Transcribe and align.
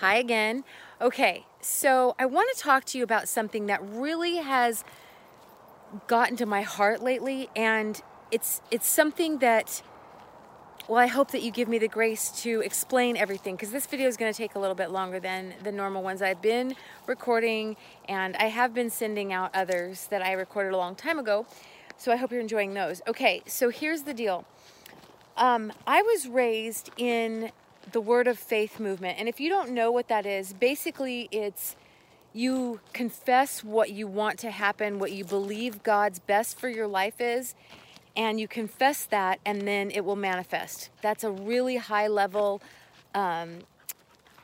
Hi 0.00 0.16
again. 0.16 0.62
Okay, 1.00 1.46
so 1.62 2.14
I 2.18 2.26
want 2.26 2.54
to 2.54 2.62
talk 2.62 2.84
to 2.86 2.98
you 2.98 3.04
about 3.04 3.28
something 3.28 3.64
that 3.66 3.80
really 3.82 4.36
has 4.36 4.84
gotten 6.06 6.36
to 6.36 6.44
my 6.44 6.60
heart 6.60 7.02
lately, 7.02 7.48
and 7.56 8.02
it's 8.30 8.60
it's 8.70 8.86
something 8.86 9.38
that 9.38 9.82
well, 10.86 10.98
I 10.98 11.06
hope 11.06 11.30
that 11.30 11.40
you 11.40 11.50
give 11.50 11.66
me 11.66 11.78
the 11.78 11.88
grace 11.88 12.30
to 12.42 12.60
explain 12.60 13.16
everything 13.16 13.56
because 13.56 13.70
this 13.70 13.86
video 13.86 14.06
is 14.06 14.18
going 14.18 14.30
to 14.30 14.36
take 14.36 14.54
a 14.54 14.58
little 14.58 14.74
bit 14.74 14.90
longer 14.90 15.18
than 15.18 15.54
the 15.62 15.72
normal 15.72 16.02
ones 16.02 16.20
I've 16.20 16.42
been 16.42 16.76
recording, 17.06 17.76
and 18.06 18.36
I 18.36 18.48
have 18.48 18.74
been 18.74 18.90
sending 18.90 19.32
out 19.32 19.50
others 19.54 20.08
that 20.08 20.20
I 20.20 20.32
recorded 20.32 20.74
a 20.74 20.76
long 20.76 20.94
time 20.94 21.18
ago. 21.18 21.46
So 21.96 22.12
I 22.12 22.16
hope 22.16 22.32
you're 22.32 22.42
enjoying 22.42 22.74
those. 22.74 23.00
Okay, 23.08 23.40
so 23.46 23.70
here's 23.70 24.02
the 24.02 24.12
deal. 24.12 24.44
Um, 25.38 25.72
I 25.86 26.02
was 26.02 26.28
raised 26.28 26.90
in 26.98 27.50
the 27.92 28.00
Word 28.00 28.26
of 28.26 28.38
Faith 28.38 28.80
movement, 28.80 29.18
and 29.18 29.28
if 29.28 29.40
you 29.40 29.48
don't 29.48 29.70
know 29.70 29.90
what 29.90 30.08
that 30.08 30.26
is, 30.26 30.52
basically 30.52 31.28
it's 31.30 31.76
you 32.32 32.80
confess 32.92 33.64
what 33.64 33.90
you 33.90 34.06
want 34.06 34.38
to 34.40 34.50
happen, 34.50 34.98
what 34.98 35.10
you 35.10 35.24
believe 35.24 35.82
God's 35.82 36.18
best 36.18 36.58
for 36.58 36.68
your 36.68 36.86
life 36.86 37.18
is, 37.18 37.54
and 38.14 38.38
you 38.38 38.46
confess 38.46 39.06
that, 39.06 39.40
and 39.46 39.62
then 39.62 39.90
it 39.90 40.04
will 40.04 40.16
manifest. 40.16 40.90
That's 41.00 41.24
a 41.24 41.30
really 41.30 41.76
high 41.76 42.08
level 42.08 42.60
um, 43.14 43.60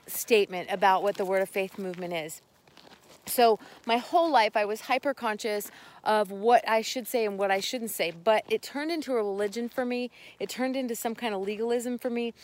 statement 0.07 0.71
about 0.71 1.03
what 1.03 1.17
the 1.17 1.25
Word 1.25 1.43
of 1.43 1.51
Faith 1.51 1.79
movement 1.79 2.15
is. 2.15 2.41
So, 3.27 3.59
my 3.87 3.99
whole 3.99 4.31
life, 4.31 4.57
I 4.57 4.65
was 4.65 4.83
hyper 4.83 5.15
conscious 5.15 5.71
of 6.03 6.31
what 6.31 6.69
I 6.69 6.83
should 6.83 7.07
say 7.07 7.25
and 7.25 7.39
what 7.39 7.51
I 7.51 7.61
shouldn't 7.61 7.91
say, 7.93 8.11
but 8.11 8.45
it 8.49 8.63
turned 8.63 8.91
into 8.91 9.13
a 9.13 9.17
religion 9.17 9.69
for 9.69 9.85
me. 9.85 10.11
It 10.41 10.49
turned 10.49 10.75
into 10.75 10.97
some 10.97 11.15
kind 11.15 11.35
of 11.35 11.43
legalism 11.43 11.99
for 11.99 12.11
me, 12.11 12.35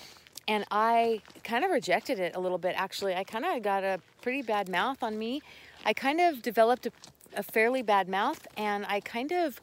and 0.48 0.65
I 0.70 1.20
kind 1.45 1.65
of 1.65 1.70
rejected 1.70 2.19
it 2.19 2.34
a 2.34 2.41
little 2.41 2.59
bit, 2.59 2.75
actually. 2.77 3.15
I 3.15 3.23
kind 3.23 3.45
of 3.45 3.62
got 3.62 3.84
a 3.84 4.01
pretty 4.23 4.43
bad 4.43 4.69
mouth 4.69 5.02
on 5.02 5.19
me. 5.19 5.43
I 5.84 5.93
kind 5.93 6.20
of 6.20 6.43
developed 6.43 6.87
a, 6.87 6.92
a 7.36 7.42
fairly 7.42 7.83
bad 7.83 8.09
mouth, 8.09 8.47
and 8.56 8.87
I 8.89 9.00
kind 9.00 9.31
of 9.31 9.61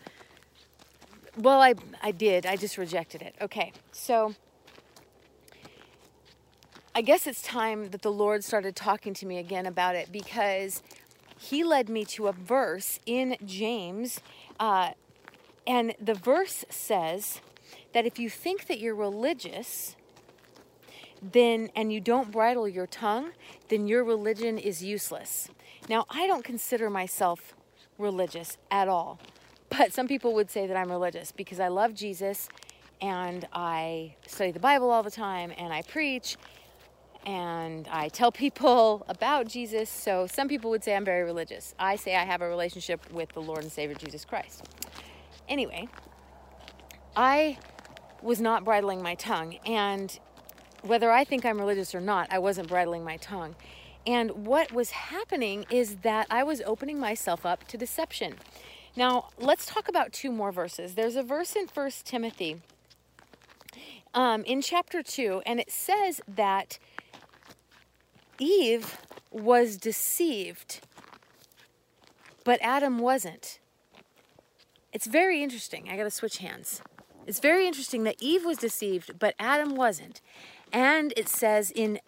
well, 1.37 1.59
I 1.59 1.73
I 2.01 2.11
did. 2.11 2.45
I 2.45 2.55
just 2.55 2.77
rejected 2.77 3.21
it. 3.21 3.35
Okay. 3.41 3.73
So 3.91 4.35
I 6.93 7.01
guess 7.01 7.27
it's 7.27 7.41
time 7.41 7.89
that 7.89 8.03
the 8.03 8.11
Lord 8.11 8.43
started 8.43 8.75
talking 8.75 9.13
to 9.15 9.25
me 9.25 9.37
again 9.37 9.65
about 9.65 9.95
it 9.95 10.11
because 10.13 10.81
he 11.37 11.63
led 11.63 11.89
me 11.89 12.05
to 12.05 12.27
a 12.27 12.31
verse 12.31 12.99
in 13.05 13.35
James 13.45 14.21
uh, 14.61 14.91
and 15.67 15.93
the 15.99 16.13
verse 16.13 16.63
says 16.69 17.41
that 17.93 18.05
if 18.05 18.17
you 18.17 18.29
think 18.29 18.67
that 18.67 18.79
you're 18.79 18.95
religious 18.95 19.97
then 21.21 21.69
and 21.75 21.91
you 21.91 21.99
don't 21.99 22.31
bridle 22.31 22.67
your 22.67 22.87
tongue, 22.87 23.31
then 23.69 23.87
your 23.87 24.03
religion 24.03 24.57
is 24.57 24.83
useless. 24.83 25.49
Now, 25.89 26.05
I 26.09 26.27
don't 26.27 26.43
consider 26.43 26.89
myself 26.89 27.53
religious 27.97 28.57
at 28.71 28.87
all. 28.87 29.19
But 29.69 29.93
some 29.93 30.07
people 30.07 30.33
would 30.35 30.49
say 30.49 30.67
that 30.67 30.77
I'm 30.77 30.89
religious 30.89 31.31
because 31.31 31.59
I 31.59 31.67
love 31.67 31.93
Jesus 31.93 32.47
and 33.01 33.47
I 33.53 34.15
study 34.27 34.51
the 34.51 34.59
Bible 34.59 34.89
all 34.89 35.03
the 35.03 35.11
time 35.11 35.51
and 35.57 35.73
I 35.73 35.81
preach 35.81 36.37
and 37.25 37.87
I 37.89 38.09
tell 38.09 38.31
people 38.45 39.05
about 39.07 39.47
Jesus. 39.47 39.89
So 39.89 40.27
some 40.27 40.47
people 40.47 40.69
would 40.71 40.83
say 40.83 40.95
I'm 40.95 41.05
very 41.05 41.23
religious. 41.23 41.75
I 41.79 41.95
say 41.95 42.15
I 42.15 42.23
have 42.23 42.41
a 42.41 42.47
relationship 42.47 43.11
with 43.11 43.29
the 43.29 43.41
Lord 43.41 43.63
and 43.63 43.71
Savior 43.71 43.95
Jesus 43.95 44.25
Christ. 44.25 44.63
Anyway, 45.47 45.87
I 47.15 47.57
was 48.21 48.41
not 48.41 48.63
bridling 48.63 49.01
my 49.01 49.15
tongue 49.15 49.57
and 49.65 50.19
whether 50.85 51.11
I 51.11 51.23
think 51.23 51.45
I'm 51.45 51.57
religious 51.59 51.95
or 51.95 52.01
not, 52.01 52.27
I 52.31 52.39
wasn't 52.39 52.67
bridling 52.67 53.03
my 53.03 53.17
tongue. 53.17 53.55
And 54.07 54.45
what 54.45 54.71
was 54.71 54.91
happening 54.91 55.65
is 55.69 55.97
that 55.97 56.27
I 56.29 56.43
was 56.43 56.61
opening 56.61 56.99
myself 56.99 57.45
up 57.45 57.67
to 57.67 57.77
deception. 57.77 58.35
Now, 58.95 59.29
let's 59.39 59.65
talk 59.65 59.89
about 59.89 60.13
two 60.13 60.31
more 60.31 60.51
verses. 60.51 60.95
There's 60.95 61.15
a 61.15 61.23
verse 61.23 61.55
in 61.55 61.67
First 61.67 62.05
Timothy 62.05 62.61
um, 64.13 64.43
in 64.45 64.61
chapter 64.61 65.03
2, 65.03 65.41
and 65.45 65.59
it 65.59 65.69
says 65.69 66.21
that 66.27 66.79
Eve 68.39 68.97
was 69.31 69.77
deceived, 69.77 70.81
but 72.43 72.59
Adam 72.61 72.99
wasn't. 72.99 73.59
It's 74.93 75.07
very 75.07 75.43
interesting. 75.43 75.89
I 75.89 75.97
got 75.97 76.03
to 76.03 76.11
switch 76.11 76.37
hands. 76.37 76.81
It's 77.27 77.39
very 77.39 77.67
interesting 77.67 78.03
that 78.03 78.15
Eve 78.21 78.45
was 78.45 78.57
deceived, 78.57 79.19
but 79.19 79.35
Adam 79.39 79.75
wasn't. 79.75 80.21
And 80.75 81.13
it 81.15 81.29
says 81.29 81.71
in 81.71 81.99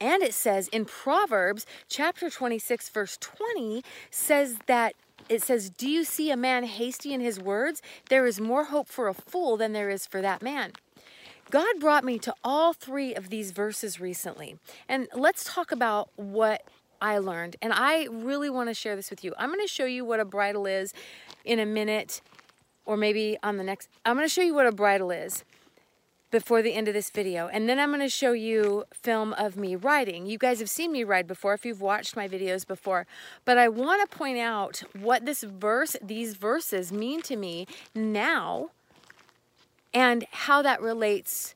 and 0.00 0.20
it 0.20 0.34
says 0.34 0.66
in 0.68 0.84
Proverbs 0.84 1.64
chapter 1.88 2.28
26 2.28 2.88
verse 2.88 3.16
20 3.20 3.84
says 4.10 4.58
that 4.66 4.94
it 5.28 5.44
says, 5.44 5.70
Do 5.70 5.88
you 5.88 6.02
see 6.02 6.32
a 6.32 6.36
man 6.36 6.64
hasty 6.64 7.14
in 7.14 7.20
his 7.20 7.38
words? 7.38 7.80
There 8.10 8.26
is 8.26 8.40
more 8.40 8.64
hope 8.64 8.88
for 8.88 9.06
a 9.06 9.14
fool 9.14 9.56
than 9.56 9.72
there 9.72 9.90
is 9.90 10.06
for 10.06 10.20
that 10.20 10.42
man. 10.42 10.72
God 11.52 11.78
brought 11.78 12.02
me 12.02 12.18
to 12.18 12.34
all 12.42 12.72
three 12.72 13.14
of 13.14 13.30
these 13.30 13.52
verses 13.52 14.00
recently. 14.00 14.56
And 14.88 15.06
let's 15.14 15.44
talk 15.44 15.70
about 15.70 16.08
what 16.16 16.64
I 17.00 17.18
learned. 17.18 17.54
And 17.62 17.72
I 17.72 18.08
really 18.10 18.50
want 18.50 18.70
to 18.70 18.74
share 18.74 18.96
this 18.96 19.08
with 19.08 19.22
you. 19.22 19.34
I'm 19.38 19.50
going 19.50 19.60
to 19.60 19.72
show 19.72 19.84
you 19.84 20.04
what 20.04 20.18
a 20.18 20.24
bridle 20.24 20.66
is 20.66 20.92
in 21.44 21.60
a 21.60 21.66
minute, 21.66 22.22
or 22.86 22.96
maybe 22.96 23.38
on 23.44 23.56
the 23.56 23.64
next. 23.64 23.88
I'm 24.04 24.16
going 24.16 24.26
to 24.26 24.32
show 24.32 24.42
you 24.42 24.54
what 24.54 24.66
a 24.66 24.72
bridle 24.72 25.12
is 25.12 25.44
before 26.32 26.62
the 26.62 26.72
end 26.72 26.88
of 26.88 26.94
this 26.94 27.10
video. 27.10 27.46
And 27.46 27.68
then 27.68 27.78
I'm 27.78 27.90
going 27.90 28.00
to 28.00 28.08
show 28.08 28.32
you 28.32 28.84
film 28.92 29.32
of 29.34 29.56
me 29.56 29.76
riding. 29.76 30.26
You 30.26 30.38
guys 30.38 30.58
have 30.58 30.70
seen 30.70 30.90
me 30.90 31.04
ride 31.04 31.28
before 31.28 31.54
if 31.54 31.64
you've 31.64 31.80
watched 31.80 32.16
my 32.16 32.26
videos 32.26 32.66
before. 32.66 33.06
But 33.44 33.58
I 33.58 33.68
want 33.68 34.10
to 34.10 34.16
point 34.16 34.38
out 34.38 34.82
what 34.98 35.24
this 35.26 35.44
verse, 35.44 35.94
these 36.02 36.34
verses 36.34 36.90
mean 36.90 37.22
to 37.22 37.36
me 37.36 37.68
now 37.94 38.70
and 39.94 40.26
how 40.30 40.62
that 40.62 40.80
relates 40.80 41.54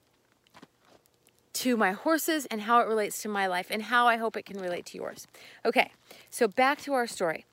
to 1.55 1.75
my 1.75 1.93
horses 1.93 2.45
and 2.47 2.61
how 2.61 2.81
it 2.81 2.87
relates 2.87 3.23
to 3.23 3.29
my 3.29 3.47
life 3.47 3.69
and 3.71 3.85
how 3.85 4.07
I 4.07 4.19
hope 4.19 4.37
it 4.37 4.45
can 4.45 4.61
relate 4.61 4.85
to 4.87 4.99
yours. 4.99 5.27
Okay, 5.65 5.91
so 6.29 6.47
back 6.47 6.83
to 6.83 6.93
our 6.93 7.07
story. 7.07 7.47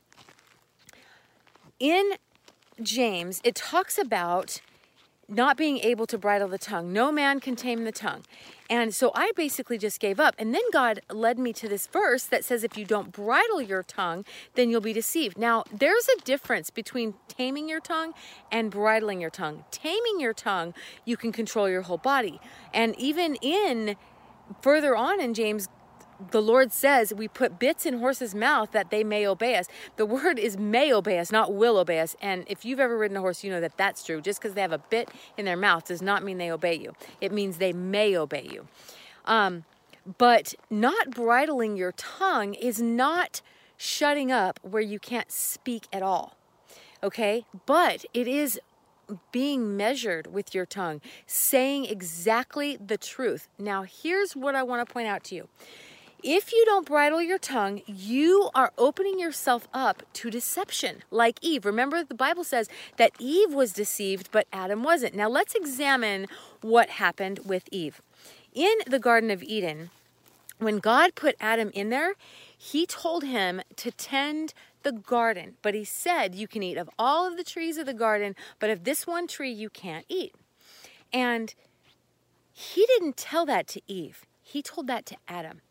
In 1.80 2.12
James, 2.82 3.40
it 3.46 3.56
talks 3.56 3.98
about 3.98 4.60
not 5.36 5.58
being 5.58 5.80
able 5.80 6.06
to 6.08 6.18
bridle 6.18 6.48
the 6.48 6.58
tongue. 6.58 6.94
No 6.94 7.12
man 7.12 7.40
can 7.40 7.56
tame 7.56 7.84
the 7.84 7.92
tongue. 7.92 8.24
And 8.70 8.96
so 8.96 9.12
I 9.14 9.32
basically 9.36 9.78
just 9.78 10.00
gave 10.00 10.20
up. 10.20 10.36
And 10.38 10.54
then 10.54 10.64
God 10.72 11.02
led 11.12 11.38
me 11.38 11.54
to 11.54 11.68
this 11.68 11.88
verse 11.88 12.24
that 12.26 12.46
says, 12.46 12.64
if 12.64 12.78
you 12.78 12.86
don't 12.86 13.12
bridle 13.12 13.62
your 13.62 13.84
tongue, 13.84 14.26
then 14.56 14.70
you'll 14.70 14.82
be 14.82 14.94
deceived. 14.94 15.38
Now, 15.38 15.64
there's 15.72 16.08
a 16.08 16.22
difference 16.22 16.70
between 16.70 17.16
taming 17.28 17.68
your 17.68 17.82
tongue 17.82 18.14
and 18.52 18.72
bridling 18.72 19.22
your 19.22 19.30
tongue. 19.30 19.66
Taming 19.72 20.20
your 20.20 20.34
tongue, 20.34 20.74
you 21.06 21.18
can 21.18 21.32
control 21.32 21.70
your 21.70 21.84
whole 21.84 21.98
body. 21.98 22.40
And 22.74 22.98
even 22.98 23.36
in 23.36 23.96
further 24.62 24.96
on 24.96 25.20
in 25.20 25.34
James, 25.34 25.68
the 26.32 26.42
Lord 26.42 26.72
says 26.72 27.14
we 27.14 27.28
put 27.28 27.60
bits 27.60 27.86
in 27.86 28.00
horses' 28.00 28.36
mouth 28.36 28.72
that 28.72 28.90
they 28.90 29.04
may 29.04 29.28
obey 29.28 29.56
us. 29.56 29.68
The 29.96 30.06
word 30.06 30.40
is 30.40 30.58
may 30.58 30.94
obey 30.94 31.20
us, 31.20 31.32
not 31.32 31.54
will 31.54 31.78
obey 31.78 32.00
us. 32.00 32.16
And 32.22 32.44
if 32.48 32.66
you've 32.66 32.80
ever 32.80 32.98
ridden 32.98 33.18
a 33.18 33.22
horse, 33.22 33.44
you 33.44 33.52
know 33.52 33.62
that 33.62 33.78
that's 33.78 34.04
true. 34.04 34.22
Just 34.22 34.42
because 34.42 34.54
they 34.54 34.62
have 34.62 34.72
a 34.72 34.78
bit 34.78 35.10
in 35.38 35.46
their 35.46 35.58
mouth 35.58 35.86
does 35.86 36.02
not 36.02 36.24
mean 36.24 36.38
they 36.38 36.52
obey 36.52 36.76
you. 36.76 36.94
It 37.22 37.32
means 37.32 37.58
they 37.58 37.74
may 37.74 38.16
obey 38.16 38.48
you. 38.52 38.68
Um, 39.26 39.66
but 40.18 40.54
not 40.70 41.12
bridling 41.12 41.78
your 41.78 41.94
tongue 41.94 42.54
is 42.56 42.82
not 42.82 43.42
shutting 43.78 44.32
up 44.32 44.60
where 44.62 44.82
you 44.82 45.00
can't 45.00 45.32
speak 45.32 45.88
at 45.94 46.02
all. 46.02 46.36
Okay? 47.02 47.46
But 47.66 48.06
it 48.14 48.28
is 48.28 48.60
being 49.32 49.76
measured 49.76 50.28
with 50.28 50.56
your 50.56 50.66
tongue, 50.66 51.02
saying 51.26 51.86
exactly 51.86 52.78
the 52.78 52.98
truth. 52.98 53.50
Now, 53.60 53.84
here's 53.84 54.36
what 54.36 54.56
I 54.56 54.64
want 54.64 54.88
to 54.88 54.92
point 54.92 55.08
out 55.08 55.24
to 55.26 55.36
you 55.36 55.48
if 56.24 56.54
you 56.54 56.64
don't 56.66 56.88
bridle 56.88 57.22
your 57.22 57.38
tongue, 57.38 57.82
you 57.86 58.50
are 58.56 58.72
opening 58.78 59.20
yourself 59.20 59.68
up 59.74 60.04
to 60.14 60.32
deception, 60.32 61.04
like 61.12 61.38
Eve. 61.42 61.66
Remember, 61.66 62.04
the 62.04 62.16
Bible 62.16 62.46
says 62.46 62.70
that 62.98 63.12
Eve 63.20 63.54
was 63.54 63.74
deceived, 63.74 64.30
but 64.32 64.48
Adam 64.54 64.84
wasn't. 64.84 65.16
Now, 65.16 65.28
let's 65.28 65.54
examine 65.54 66.28
what 66.62 66.92
happened 66.92 67.42
with 67.46 67.68
Eve. 67.72 68.02
In 68.54 68.74
the 68.88 69.00
Garden 69.00 69.32
of 69.32 69.44
Eden, 69.44 69.90
when 70.60 70.80
God 70.80 71.16
put 71.16 71.36
Adam 71.42 71.72
in 71.74 71.90
there, 71.90 72.14
he 72.58 72.86
told 72.86 73.26
him 73.26 73.62
to 73.76 73.92
tend 73.92 74.54
the 74.84 74.94
garden, 74.94 75.56
but 75.62 75.74
he 75.74 75.84
said, 75.84 76.36
You 76.36 76.48
can 76.48 76.64
eat 76.64 76.78
of 76.78 76.90
all 76.98 77.28
of 77.28 77.36
the 77.36 77.44
trees 77.44 77.78
of 77.78 77.86
the 77.86 77.94
garden, 77.94 78.36
but 78.60 78.70
of 78.70 78.84
this 78.84 79.06
one 79.06 79.28
tree 79.28 79.52
you 79.52 79.70
can't 79.70 80.06
eat. 80.08 80.34
And 81.12 81.54
he 82.54 82.86
didn't 82.86 83.18
tell 83.18 83.46
that 83.46 83.68
to 83.70 83.82
Eve, 83.88 84.26
he 84.42 84.62
told 84.62 84.88
that 84.88 85.06
to 85.08 85.18
Adam. 85.28 85.62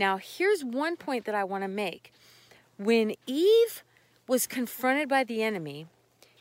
Now, 0.00 0.16
here's 0.16 0.64
one 0.64 0.96
point 0.96 1.26
that 1.26 1.34
I 1.34 1.44
want 1.44 1.62
to 1.62 1.68
make. 1.68 2.10
When 2.78 3.14
Eve 3.26 3.84
was 4.26 4.46
confronted 4.46 5.10
by 5.10 5.24
the 5.24 5.42
enemy, 5.42 5.88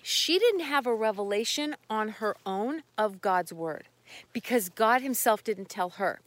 she 0.02 0.40
didn't 0.40 0.62
have 0.62 0.88
a 0.88 0.96
revelation 0.96 1.76
on 1.90 2.08
her 2.08 2.38
own 2.46 2.84
of 2.98 3.20
God's 3.20 3.52
word 3.52 3.90
because 4.32 4.70
God 4.70 5.02
Himself 5.02 5.44
didn't 5.44 5.68
tell 5.68 5.90
her. 6.02 6.22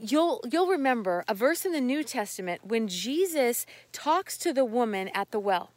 you'll 0.00 0.40
you'll 0.48 0.68
remember 0.68 1.24
a 1.26 1.34
verse 1.34 1.66
in 1.66 1.72
the 1.72 1.80
New 1.80 2.04
Testament 2.04 2.64
when 2.64 2.86
Jesus 2.86 3.66
talks 3.90 4.38
to 4.38 4.52
the 4.52 4.64
woman 4.64 5.08
at 5.08 5.32
the 5.32 5.40
well. 5.40 5.72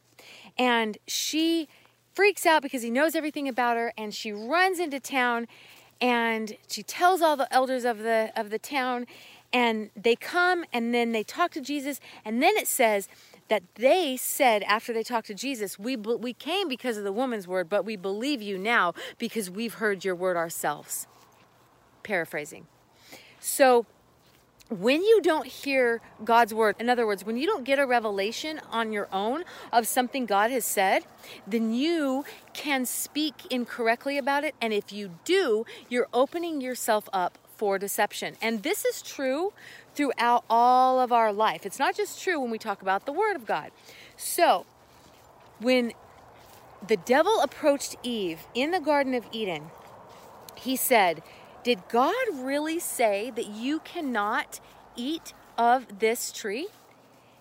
And 0.59 0.99
she 1.07 1.69
freaks 2.13 2.45
out 2.45 2.61
because 2.61 2.83
he 2.83 2.91
knows 2.91 3.15
everything 3.15 3.47
about 3.47 3.77
her 3.77 3.93
and 3.97 4.13
she 4.13 4.31
runs 4.31 4.77
into 4.77 4.99
town 4.99 5.47
and 5.99 6.55
she 6.67 6.83
tells 6.83 7.19
all 7.23 7.35
the 7.35 7.51
elders 7.51 7.83
of 7.83 7.97
the 7.99 8.31
of 8.35 8.51
the 8.51 8.59
town 8.59 9.07
and 9.53 9.89
they 9.95 10.15
come 10.15 10.63
and 10.71 10.93
then 10.93 11.11
they 11.11 11.23
talk 11.23 11.51
to 11.51 11.61
Jesus 11.61 11.99
and 12.23 12.41
then 12.41 12.55
it 12.57 12.67
says 12.67 13.07
that 13.47 13.63
they 13.75 14.15
said 14.15 14.63
after 14.63 14.93
they 14.93 15.03
talked 15.03 15.27
to 15.27 15.33
Jesus 15.33 15.77
we 15.77 15.95
we 15.95 16.33
came 16.33 16.67
because 16.67 16.97
of 16.97 17.03
the 17.03 17.11
woman's 17.11 17.47
word 17.47 17.69
but 17.69 17.85
we 17.85 17.95
believe 17.95 18.41
you 18.41 18.57
now 18.57 18.93
because 19.17 19.49
we've 19.49 19.75
heard 19.75 20.05
your 20.05 20.15
word 20.15 20.37
ourselves 20.37 21.07
paraphrasing 22.03 22.67
so 23.39 23.85
when 24.71 25.03
you 25.03 25.19
don't 25.21 25.47
hear 25.47 25.99
God's 26.23 26.53
word, 26.53 26.77
in 26.79 26.89
other 26.89 27.05
words, 27.05 27.25
when 27.25 27.35
you 27.35 27.45
don't 27.45 27.65
get 27.65 27.77
a 27.77 27.85
revelation 27.85 28.61
on 28.71 28.93
your 28.93 29.09
own 29.11 29.43
of 29.73 29.85
something 29.85 30.25
God 30.25 30.49
has 30.49 30.63
said, 30.63 31.03
then 31.45 31.73
you 31.73 32.23
can 32.53 32.85
speak 32.85 33.33
incorrectly 33.49 34.17
about 34.17 34.45
it. 34.45 34.55
And 34.61 34.71
if 34.71 34.93
you 34.93 35.19
do, 35.25 35.65
you're 35.89 36.07
opening 36.13 36.61
yourself 36.61 37.09
up 37.11 37.37
for 37.61 37.77
deception. 37.77 38.35
And 38.41 38.63
this 38.63 38.85
is 38.85 39.03
true 39.03 39.53
throughout 39.93 40.43
all 40.49 40.99
of 40.99 41.11
our 41.11 41.31
life. 41.31 41.63
It's 41.63 41.77
not 41.77 41.95
just 41.95 42.19
true 42.19 42.39
when 42.39 42.49
we 42.49 42.57
talk 42.57 42.81
about 42.81 43.05
the 43.05 43.11
word 43.11 43.35
of 43.35 43.45
God. 43.45 43.69
So, 44.17 44.65
when 45.59 45.93
the 46.87 46.97
devil 46.97 47.39
approached 47.39 47.97
Eve 48.01 48.39
in 48.55 48.71
the 48.71 48.79
Garden 48.79 49.13
of 49.13 49.25
Eden, 49.31 49.65
he 50.55 50.75
said, 50.75 51.21
did 51.63 51.87
God 51.87 52.15
really 52.33 52.79
say 52.79 53.31
that 53.35 53.45
you 53.45 53.77
cannot 53.81 54.59
eat 54.95 55.35
of 55.55 55.99
this 55.99 56.31
tree? 56.31 56.69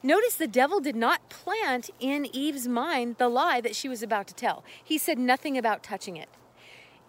Notice 0.02 0.34
the 0.34 0.46
devil 0.46 0.80
did 0.80 0.96
not 0.96 1.30
plant 1.30 1.88
in 1.98 2.26
Eve's 2.30 2.68
mind 2.68 3.16
the 3.16 3.30
lie 3.30 3.62
that 3.62 3.74
she 3.74 3.88
was 3.88 4.02
about 4.02 4.26
to 4.26 4.34
tell. 4.34 4.64
He 4.84 4.98
said 4.98 5.18
nothing 5.18 5.56
about 5.56 5.82
touching 5.82 6.18
it. 6.18 6.28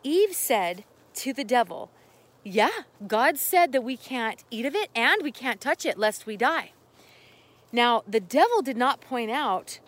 Eve 0.01 0.33
said 0.33 0.85
to 1.15 1.33
the 1.33 1.43
devil, 1.43 1.91
Yeah, 2.43 2.71
God 3.07 3.37
said 3.37 3.71
that 3.71 3.83
we 3.83 3.97
can't 3.97 4.43
eat 4.49 4.65
of 4.65 4.73
it 4.73 4.89
and 4.95 5.21
we 5.21 5.31
can't 5.31 5.61
touch 5.61 5.85
it 5.85 5.97
lest 5.97 6.25
we 6.25 6.37
die. 6.37 6.71
Now, 7.71 8.03
the 8.07 8.19
devil 8.19 8.61
did 8.61 8.77
not 8.77 8.99
point 8.99 9.31
out 9.31 9.79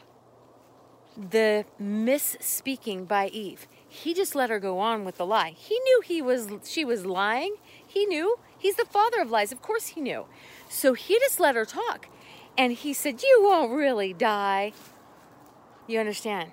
the 1.18 1.66
misspeaking 1.82 3.08
by 3.08 3.28
Eve. 3.28 3.68
He 3.88 4.14
just 4.14 4.36
let 4.36 4.50
her 4.50 4.60
go 4.60 4.80
on 4.80 5.04
with 5.04 5.18
the 5.18 5.26
lie. 5.26 5.54
He 5.56 5.80
knew 5.80 6.02
he 6.02 6.22
was 6.22 6.50
she 6.64 6.86
was 6.86 7.06
lying. 7.06 7.56
He 7.86 8.06
knew. 8.06 8.40
He's 8.58 8.76
the 8.76 8.86
father 8.86 9.22
of 9.22 9.30
lies. 9.30 9.52
Of 9.52 9.62
course 9.62 9.88
he 9.88 10.02
knew. 10.02 10.26
So 10.70 10.94
he 10.94 11.20
just 11.20 11.40
let 11.40 11.56
her 11.56 11.66
talk. 11.66 12.08
And 12.58 12.74
he 12.74 12.94
said, 12.94 13.22
"You 13.22 13.42
won't 13.44 13.72
really 13.72 14.14
die." 14.14 14.74
You 15.86 16.00
understand? 16.00 16.52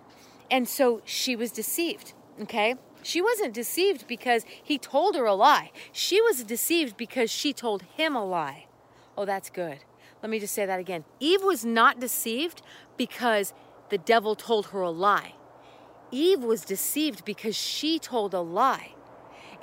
And 0.50 0.68
so 0.68 1.00
she 1.04 1.36
was 1.36 1.52
deceived, 1.52 2.12
okay? 2.42 2.74
She 3.02 3.22
wasn't 3.22 3.54
deceived 3.54 4.06
because 4.06 4.44
he 4.62 4.78
told 4.78 5.16
her 5.16 5.24
a 5.24 5.34
lie. 5.34 5.70
She 5.92 6.20
was 6.20 6.44
deceived 6.44 6.96
because 6.96 7.30
she 7.30 7.52
told 7.52 7.82
him 7.82 8.14
a 8.14 8.24
lie. 8.24 8.66
Oh, 9.16 9.24
that's 9.24 9.50
good. 9.50 9.78
Let 10.22 10.30
me 10.30 10.38
just 10.38 10.54
say 10.54 10.66
that 10.66 10.78
again. 10.78 11.04
Eve 11.18 11.42
was 11.42 11.64
not 11.64 11.98
deceived 11.98 12.62
because 12.96 13.54
the 13.88 13.98
devil 13.98 14.34
told 14.34 14.66
her 14.66 14.82
a 14.82 14.90
lie. 14.90 15.34
Eve 16.10 16.42
was 16.42 16.64
deceived 16.64 17.24
because 17.24 17.56
she 17.56 17.98
told 17.98 18.34
a 18.34 18.40
lie. 18.40 18.92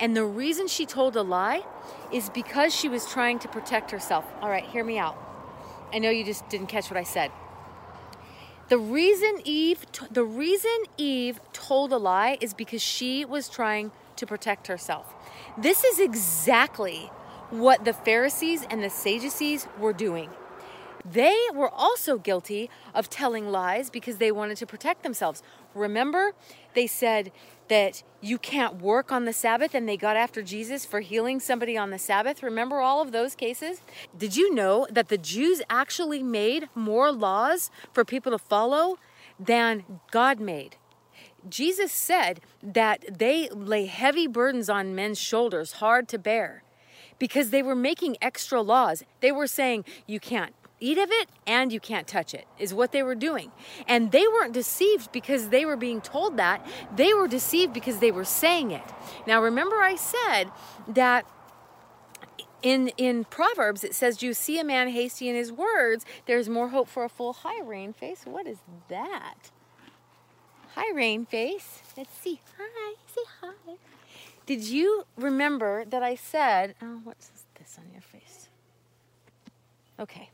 And 0.00 0.16
the 0.16 0.24
reason 0.24 0.68
she 0.68 0.86
told 0.86 1.16
a 1.16 1.22
lie 1.22 1.62
is 2.12 2.30
because 2.30 2.74
she 2.74 2.88
was 2.88 3.06
trying 3.06 3.38
to 3.40 3.48
protect 3.48 3.90
herself. 3.90 4.24
All 4.40 4.48
right, 4.48 4.64
hear 4.64 4.84
me 4.84 4.98
out. 4.98 5.16
I 5.92 5.98
know 5.98 6.10
you 6.10 6.24
just 6.24 6.48
didn't 6.48 6.68
catch 6.68 6.90
what 6.90 6.96
I 6.96 7.02
said. 7.02 7.30
The 8.68 8.78
reason 8.78 9.40
Eve 9.44 9.86
the 10.10 10.24
reason 10.24 10.76
Eve 10.98 11.40
told 11.54 11.90
a 11.90 11.96
lie 11.96 12.36
is 12.42 12.52
because 12.52 12.82
she 12.82 13.24
was 13.24 13.48
trying 13.48 13.92
to 14.16 14.26
protect 14.26 14.66
herself. 14.66 15.14
This 15.56 15.84
is 15.84 15.98
exactly 15.98 17.10
what 17.48 17.86
the 17.86 17.94
Pharisees 17.94 18.66
and 18.68 18.84
the 18.84 18.90
Sadducees 18.90 19.66
were 19.78 19.94
doing. 19.94 20.28
They 21.02 21.34
were 21.54 21.70
also 21.70 22.18
guilty 22.18 22.68
of 22.94 23.08
telling 23.08 23.48
lies 23.48 23.88
because 23.88 24.18
they 24.18 24.30
wanted 24.30 24.58
to 24.58 24.66
protect 24.66 25.02
themselves. 25.02 25.42
Remember, 25.74 26.32
they 26.74 26.86
said 26.86 27.32
that 27.68 28.02
you 28.20 28.38
can't 28.38 28.80
work 28.80 29.12
on 29.12 29.24
the 29.24 29.32
Sabbath 29.32 29.74
and 29.74 29.88
they 29.88 29.96
got 29.96 30.16
after 30.16 30.42
Jesus 30.42 30.84
for 30.84 31.00
healing 31.00 31.38
somebody 31.38 31.76
on 31.76 31.90
the 31.90 31.98
Sabbath. 31.98 32.42
Remember 32.42 32.80
all 32.80 33.00
of 33.02 33.12
those 33.12 33.34
cases? 33.34 33.82
Did 34.16 34.36
you 34.36 34.54
know 34.54 34.86
that 34.90 35.08
the 35.08 35.18
Jews 35.18 35.62
actually 35.68 36.22
made 36.22 36.68
more 36.74 37.12
laws 37.12 37.70
for 37.92 38.04
people 38.04 38.32
to 38.32 38.38
follow 38.38 38.98
than 39.38 40.00
God 40.10 40.40
made? 40.40 40.76
Jesus 41.48 41.92
said 41.92 42.40
that 42.62 43.04
they 43.18 43.48
lay 43.50 43.86
heavy 43.86 44.26
burdens 44.26 44.68
on 44.68 44.94
men's 44.94 45.18
shoulders, 45.18 45.74
hard 45.74 46.08
to 46.08 46.18
bear, 46.18 46.62
because 47.18 47.50
they 47.50 47.62
were 47.62 47.76
making 47.76 48.16
extra 48.20 48.60
laws. 48.60 49.04
They 49.20 49.30
were 49.30 49.46
saying, 49.46 49.84
you 50.06 50.20
can't 50.20 50.54
eat 50.80 50.98
of 50.98 51.10
it 51.10 51.28
and 51.46 51.72
you 51.72 51.80
can't 51.80 52.06
touch 52.06 52.34
it, 52.34 52.46
is 52.58 52.72
what 52.72 52.92
they 52.92 53.02
were 53.02 53.14
doing. 53.14 53.50
And 53.86 54.12
they 54.12 54.26
weren't 54.26 54.52
deceived 54.52 55.12
because 55.12 55.48
they 55.48 55.64
were 55.64 55.76
being 55.76 56.00
told 56.00 56.36
that. 56.36 56.64
They 56.94 57.14
were 57.14 57.28
deceived 57.28 57.72
because 57.72 57.98
they 57.98 58.10
were 58.10 58.24
saying 58.24 58.70
it. 58.70 58.84
Now, 59.26 59.42
remember, 59.42 59.76
I 59.76 59.96
said 59.96 60.50
that 60.88 61.26
in 62.60 62.88
in 62.96 63.24
proverbs 63.24 63.84
it 63.84 63.94
says 63.94 64.20
you 64.20 64.34
see 64.34 64.58
a 64.58 64.64
man 64.64 64.88
hasty 64.88 65.28
in 65.28 65.36
his 65.36 65.52
words 65.52 66.04
there's 66.26 66.48
more 66.48 66.70
hope 66.70 66.88
for 66.88 67.04
a 67.04 67.08
full 67.08 67.32
high 67.32 67.62
rain 67.62 67.92
face. 67.92 68.22
What 68.24 68.48
is 68.48 68.58
that? 68.88 69.50
Hi 70.74 70.92
rain 70.92 71.24
face. 71.24 71.82
Let's 71.96 72.16
see. 72.18 72.40
Hi. 72.58 72.94
Say 73.06 73.20
hi. 73.40 73.74
Did 74.44 74.64
you 74.64 75.04
remember 75.16 75.84
that 75.84 76.02
i 76.02 76.16
said 76.16 76.74
oh 76.82 77.00
what's 77.04 77.30
this 77.56 77.78
on 77.78 77.92
your 77.92 78.02
face? 78.02 78.48
Okay 80.00 80.30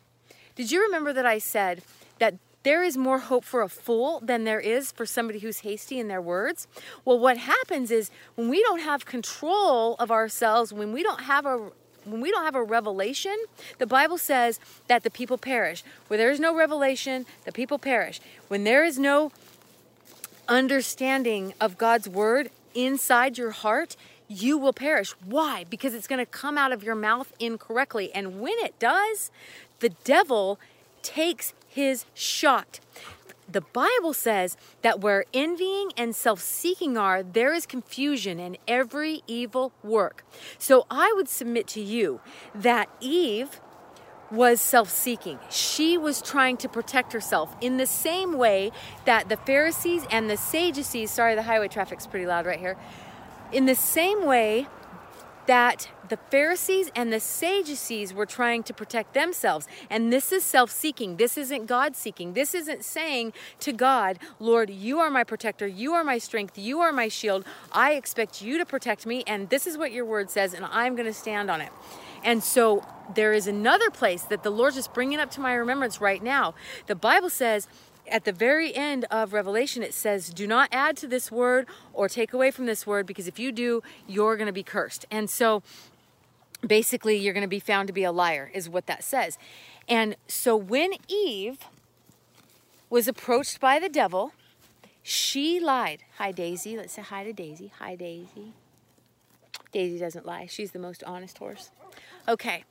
did 0.54 0.70
you 0.70 0.82
remember 0.82 1.12
that 1.12 1.26
I 1.26 1.38
said 1.38 1.82
that 2.18 2.34
there 2.62 2.82
is 2.82 2.96
more 2.96 3.18
hope 3.18 3.44
for 3.44 3.62
a 3.62 3.68
fool 3.68 4.20
than 4.20 4.44
there 4.44 4.60
is 4.60 4.90
for 4.90 5.04
somebody 5.04 5.38
who's 5.38 5.60
hasty 5.60 5.98
in 5.98 6.08
their 6.08 6.22
words? 6.22 6.66
Well, 7.04 7.18
what 7.18 7.36
happens 7.36 7.90
is 7.90 8.10
when 8.36 8.48
we 8.48 8.62
don't 8.62 8.80
have 8.80 9.04
control 9.04 9.96
of 9.98 10.10
ourselves, 10.10 10.72
when 10.72 10.92
we 10.92 11.02
don't 11.02 11.22
have 11.22 11.46
a 11.46 11.70
when 12.04 12.20
we 12.20 12.30
don't 12.30 12.44
have 12.44 12.54
a 12.54 12.62
revelation, 12.62 13.34
the 13.78 13.86
Bible 13.86 14.18
says 14.18 14.60
that 14.88 15.04
the 15.04 15.10
people 15.10 15.38
perish. 15.38 15.82
Where 16.08 16.18
there 16.18 16.30
is 16.30 16.38
no 16.38 16.54
revelation, 16.54 17.25
the 17.46 17.52
people 17.52 17.78
perish. 17.78 18.20
When 18.49 18.64
there 18.64 18.84
is 18.84 18.99
no 18.99 19.32
understanding 20.46 21.54
of 21.61 21.78
God's 21.78 22.06
word 22.06 22.50
inside 22.75 23.38
your 23.38 23.52
heart, 23.52 23.96
you 24.28 24.58
will 24.58 24.73
perish. 24.73 25.12
Why? 25.25 25.64
Because 25.68 25.94
it's 25.94 26.06
going 26.06 26.18
to 26.18 26.30
come 26.30 26.58
out 26.58 26.73
of 26.73 26.82
your 26.82 26.94
mouth 26.94 27.32
incorrectly. 27.38 28.12
And 28.12 28.40
when 28.40 28.54
it 28.58 28.78
does, 28.78 29.30
the 29.85 29.91
devil 30.03 30.59
takes 31.03 31.53
his 31.69 32.07
shot. 32.14 32.81
The 33.47 33.61
Bible 33.61 34.14
says 34.14 34.57
that 34.81 35.00
where 35.00 35.26
envying 35.35 35.91
and 35.95 36.17
self 36.17 36.41
seeking 36.41 36.97
are, 36.97 37.23
there 37.23 37.53
is 37.53 37.67
confusion 37.67 38.41
in 38.41 38.57
every 38.67 39.23
evil 39.26 39.73
work. 39.83 40.25
So 40.57 40.87
I 40.91 41.12
would 41.14 41.29
submit 41.29 41.67
to 41.69 41.83
you 41.83 42.23
that 42.55 42.88
Eve 42.99 43.61
was 44.31 44.62
self 44.62 44.88
seeking. 44.88 45.38
She 45.50 45.99
was 45.99 46.23
trying 46.23 46.57
to 46.57 46.69
protect 46.71 47.12
herself 47.12 47.55
in 47.61 47.76
the 47.76 47.87
same 47.87 48.38
way 48.38 48.73
that 49.05 49.29
the 49.29 49.37
Pharisees 49.37 50.07
and 50.11 50.31
the 50.31 50.38
Sadducees, 50.38 51.11
sorry, 51.11 51.35
the 51.35 51.43
highway 51.43 51.69
traffic's 51.69 52.07
pretty 52.07 52.25
loud 52.25 52.47
right 52.47 52.59
here, 52.59 52.79
in 53.53 53.67
the 53.67 53.75
same 53.75 54.25
way 54.25 54.67
that 55.46 55.88
the 56.08 56.16
Pharisees 56.16 56.90
and 56.94 57.12
the 57.12 57.20
Sadducees 57.20 58.12
were 58.12 58.26
trying 58.26 58.62
to 58.64 58.74
protect 58.74 59.14
themselves. 59.14 59.66
And 59.88 60.12
this 60.12 60.32
is 60.32 60.44
self 60.44 60.70
seeking. 60.70 61.16
This 61.16 61.36
isn't 61.38 61.66
God 61.66 61.96
seeking. 61.96 62.34
This 62.34 62.54
isn't 62.54 62.84
saying 62.84 63.32
to 63.60 63.72
God, 63.72 64.18
Lord, 64.38 64.70
you 64.70 65.00
are 65.00 65.10
my 65.10 65.24
protector. 65.24 65.66
You 65.66 65.94
are 65.94 66.04
my 66.04 66.18
strength. 66.18 66.58
You 66.58 66.80
are 66.80 66.92
my 66.92 67.08
shield. 67.08 67.44
I 67.72 67.92
expect 67.92 68.42
you 68.42 68.58
to 68.58 68.66
protect 68.66 69.06
me. 69.06 69.24
And 69.26 69.48
this 69.50 69.66
is 69.66 69.78
what 69.78 69.92
your 69.92 70.04
word 70.04 70.30
says, 70.30 70.54
and 70.54 70.64
I'm 70.66 70.94
going 70.94 71.06
to 71.06 71.12
stand 71.12 71.50
on 71.50 71.60
it. 71.60 71.72
And 72.22 72.42
so 72.42 72.84
there 73.14 73.32
is 73.32 73.46
another 73.46 73.90
place 73.90 74.22
that 74.22 74.42
the 74.42 74.50
Lord 74.50 74.74
just 74.74 74.94
bringing 74.94 75.20
up 75.20 75.30
to 75.32 75.40
my 75.40 75.54
remembrance 75.54 76.00
right 76.00 76.22
now. 76.22 76.54
The 76.86 76.94
Bible 76.94 77.30
says 77.30 77.68
at 78.11 78.25
the 78.25 78.32
very 78.32 78.75
end 78.75 79.06
of 79.11 79.32
Revelation, 79.32 79.82
it 79.82 79.94
says, 79.94 80.30
Do 80.30 80.46
not 80.46 80.68
add 80.73 80.96
to 80.99 81.06
this 81.06 81.30
word 81.30 81.66
or 81.92 82.08
take 82.08 82.32
away 82.32 82.50
from 82.50 82.66
this 82.66 82.87
word, 82.87 83.06
because 83.06 83.26
if 83.28 83.38
you 83.38 83.52
do, 83.52 83.82
you're 84.06 84.37
going 84.37 84.46
to 84.46 84.52
be 84.52 84.62
cursed. 84.62 85.06
And 85.11 85.28
so 85.28 85.62
basically, 86.66 87.16
you're 87.16 87.34
going 87.34 87.42
to 87.42 87.49
be 87.49 87.61
found 87.61 87.87
to 87.88 87.92
be 87.92 88.04
a 88.04 88.12
liar, 88.12 88.50
is 88.54 88.68
what 88.68 88.87
that 88.87 89.04
says. 89.04 89.38
And 89.88 90.16
so 90.28 90.56
when 90.56 90.92
Eve 91.08 91.58
was 92.90 93.08
approached 93.08 93.61
by 93.61 93.78
the 93.78 93.88
devil, 93.88 94.32
she 95.02 95.61
lied. 95.61 96.04
Hi, 96.18 96.32
Daisy. 96.32 96.76
Let's 96.76 96.94
say 96.94 97.02
hi 97.02 97.25
to 97.25 97.32
Daisy. 97.32 97.73
Hi, 97.78 97.96
Daisy. 97.96 98.52
Daisy 99.73 99.99
doesn't 99.99 100.25
lie. 100.25 100.46
She's 100.46 100.70
the 100.70 100.78
most 100.78 101.02
honest 101.04 101.38
horse. 101.38 101.70
Okay. 102.28 102.64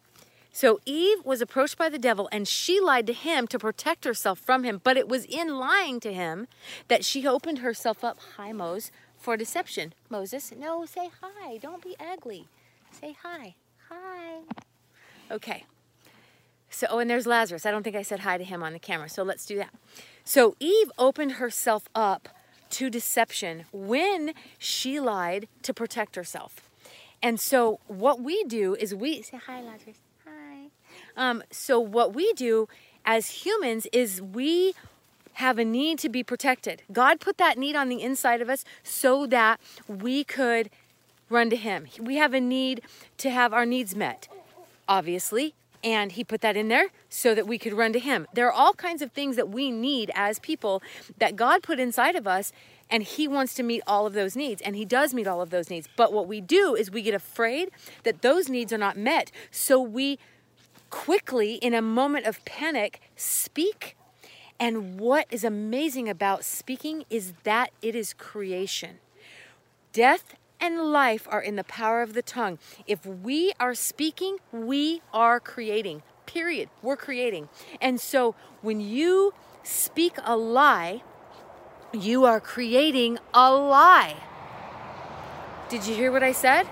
So 0.55 0.79
Eve 0.86 1.25
was 1.25 1.41
approached 1.41 1.79
by 1.79 1.89
the 1.89 1.98
devil 1.98 2.29
and 2.31 2.48
she 2.48 2.79
lied 2.79 3.07
to 3.07 3.13
him 3.13 3.48
to 3.48 3.57
protect 3.57 4.05
herself 4.05 4.38
from 4.38 4.63
him. 4.63 4.79
But 4.83 4.98
it 4.98 5.10
was 5.10 5.25
in 5.25 5.57
lying 5.57 6.00
to 6.01 6.13
him 6.13 6.48
that 6.88 7.03
she 7.03 7.27
opened 7.27 7.60
herself 7.60 8.03
up, 8.03 8.19
hi, 8.38 8.53
Mose, 8.53 8.91
for 9.17 9.36
deception. 9.36 9.93
Moses, 10.10 10.53
no, 10.55 10.86
say 10.86 11.10
hi. 11.22 11.57
Don't 11.57 11.83
be 11.83 11.95
ugly. 12.00 12.48
Say 12.91 13.15
hi. 13.24 13.55
Hi. 13.89 14.41
Okay. 15.31 15.65
So, 16.69 16.86
oh, 16.89 17.00
and 17.00 17.10
there's 17.10 17.25
Lazarus. 17.25 17.65
I 17.65 17.72
don't 17.72 17.83
think 17.83 17.95
I 17.95 18.03
said 18.03 18.19
hi 18.19 18.38
to 18.38 18.43
him 18.43 18.62
on 18.62 18.74
the 18.74 18.79
camera. 18.79 19.10
So 19.10 19.24
let's 19.24 19.48
do 19.48 19.57
that. 19.57 19.74
So 20.24 20.55
Eve 20.60 20.91
opened 21.00 21.33
herself 21.33 21.89
up 21.95 22.29
to 22.72 22.91
deception 22.91 23.65
when 23.72 24.33
she 24.60 25.00
lied 25.00 25.48
to 25.63 25.74
protect 25.74 26.15
herself. 26.15 26.69
And 27.24 27.39
so 27.39 27.79
what 27.88 28.22
we 28.22 28.43
do 28.43 28.75
is 28.75 28.93
we 28.93 29.24
say 29.24 29.39
hi, 29.48 29.62
Lazarus. 29.62 29.98
Um, 31.15 31.43
so 31.51 31.79
what 31.79 32.13
we 32.13 32.34
do 32.34 32.67
as 33.05 33.46
humans 33.46 33.88
is 33.91 34.22
we 34.22 34.74
have 35.34 35.58
a 35.58 35.65
need 35.65 36.00
to 36.00 36.10
be 36.10 36.24
protected. 36.24 36.84
God 36.91 37.20
put 37.20 37.38
that 37.38 37.58
need 37.58 37.75
on 37.75 37.89
the 37.89 38.01
inside 38.01 38.41
of 38.41 38.50
us 38.50 38.63
so 38.84 39.25
that 39.27 39.60
we 39.88 40.24
could 40.24 40.70
run 41.29 41.50
to 41.50 41.55
Him. 41.55 41.88
We 42.00 42.17
have 42.17 42.34
a 42.34 42.41
need 42.41 42.82
to 43.17 43.29
have 43.29 43.53
our 43.53 43.65
needs 43.65 43.96
met, 43.96 44.27
obviously, 44.88 45.55
and 45.84 46.12
He 46.12 46.24
put 46.24 46.41
that 46.41 46.55
in 46.55 46.67
there 46.67 46.89
so 47.10 47.34
that 47.34 47.48
we 47.48 47.58
could 47.58 47.74
run 47.74 47.93
to 47.93 48.00
Him. 48.00 48.27
There 48.34 48.48
are 48.48 48.53
all 48.53 48.74
kinds 48.74 49.01
of 49.01 49.12
things 49.12 49.36
that 49.36 49.50
we 49.50 49.72
need 49.72 50.12
as 50.13 50.39
people 50.39 50.84
that 51.17 51.36
God 51.36 51.63
put 51.63 51.79
inside 51.79 52.15
of 52.15 52.27
us, 52.27 52.51
and 52.89 53.01
He 53.01 53.27
wants 53.27 53.55
to 53.55 53.63
meet 53.63 53.82
all 53.88 54.05
of 54.05 54.13
those 54.13 54.36
needs, 54.36 54.62
and 54.62 54.75
He 54.75 54.86
does 54.86 55.13
meet 55.13 55.25
all 55.25 55.41
of 55.41 55.50
those 55.50 55.70
needs. 55.70 55.89
But 55.96 56.13
what 56.13 56.27
we 56.27 56.41
do 56.41 56.75
is 56.75 56.91
we 56.91 57.01
get 57.01 57.15
afraid 57.15 57.72
that 58.03 58.22
those 58.22 58.50
needs 58.50 58.72
are 58.72 58.77
not 58.77 58.98
met, 58.98 59.32
so 59.50 59.82
we 59.82 60.20
quickly, 60.93 61.55
in 61.55 61.73
a 61.73 61.81
moment 61.81 62.27
of 62.27 62.45
panic, 62.45 63.01
speak 63.15 63.95
and 64.59 65.00
what 65.00 65.25
is 65.31 65.43
amazing 65.43 66.07
about 66.07 66.45
speaking 66.45 67.03
is 67.09 67.33
that 67.43 67.71
it 67.81 67.95
is 67.95 68.13
creation. 68.13 69.00
Death 69.91 70.35
and 70.62 70.91
life 70.91 71.27
are 71.31 71.41
in 71.41 71.55
the 71.55 71.63
power 71.63 72.03
of 72.03 72.13
the 72.13 72.21
tongue. 72.21 72.59
If 72.85 73.05
we 73.05 73.53
are 73.59 73.73
speaking, 73.73 74.38
we 74.51 75.01
are 75.12 75.39
creating. 75.39 76.03
Period. 76.25 76.69
We're 76.81 76.95
creating. 76.95 77.50
And 77.81 78.00
so 78.00 78.35
when 78.62 78.79
you 78.79 79.33
speak 79.63 80.13
a 80.23 80.38
lie, 80.38 81.01
you 81.91 82.23
are 82.25 82.39
creating 82.39 83.17
a 83.33 83.51
lie. 83.51 84.15
Did 85.69 85.88
you 85.88 85.95
hear 85.95 86.12
what 86.12 86.23
I 86.23 86.31
said? 86.31 86.67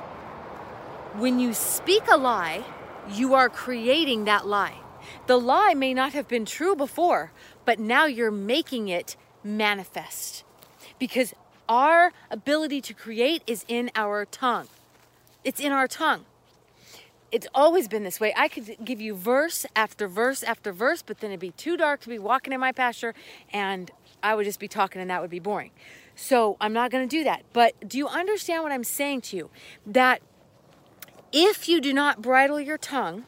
When 1.15 1.39
you 1.39 1.53
speak 1.53 2.03
a 2.09 2.17
lie, 2.17 2.63
you 3.09 3.33
are 3.33 3.49
creating 3.49 4.25
that 4.25 4.45
lie. 4.45 4.75
The 5.27 5.37
lie 5.37 5.73
may 5.73 5.93
not 5.93 6.13
have 6.13 6.27
been 6.27 6.45
true 6.45 6.75
before, 6.75 7.31
but 7.65 7.79
now 7.79 8.05
you're 8.05 8.31
making 8.31 8.87
it 8.87 9.15
manifest 9.43 10.43
because 10.99 11.33
our 11.67 12.11
ability 12.29 12.81
to 12.81 12.93
create 12.93 13.43
is 13.47 13.65
in 13.67 13.89
our 13.95 14.25
tongue. 14.25 14.67
It's 15.43 15.59
in 15.59 15.71
our 15.71 15.87
tongue. 15.87 16.25
It's 17.31 17.47
always 17.55 17.87
been 17.87 18.03
this 18.03 18.19
way. 18.19 18.33
I 18.35 18.49
could 18.49 18.75
give 18.83 18.99
you 18.99 19.15
verse 19.15 19.65
after 19.75 20.07
verse 20.07 20.43
after 20.43 20.73
verse, 20.73 21.01
but 21.01 21.19
then 21.19 21.31
it'd 21.31 21.39
be 21.39 21.51
too 21.51 21.77
dark 21.77 22.01
to 22.01 22.09
be 22.09 22.19
walking 22.19 22.51
in 22.51 22.59
my 22.59 22.73
pasture 22.73 23.15
and 23.53 23.89
I 24.21 24.35
would 24.35 24.45
just 24.45 24.59
be 24.59 24.67
talking 24.67 25.01
and 25.01 25.09
that 25.09 25.21
would 25.21 25.29
be 25.31 25.39
boring. 25.39 25.71
So 26.15 26.57
I'm 26.59 26.73
not 26.73 26.91
going 26.91 27.07
to 27.07 27.17
do 27.17 27.23
that. 27.23 27.43
But 27.53 27.87
do 27.87 27.97
you 27.97 28.07
understand 28.07 28.63
what 28.63 28.71
I'm 28.71 28.83
saying 28.83 29.21
to 29.21 29.37
you? 29.37 29.49
That 29.87 30.21
if 31.31 31.67
you 31.69 31.81
do 31.81 31.93
not 31.93 32.21
bridle 32.21 32.59
your 32.59 32.77
tongue, 32.77 33.25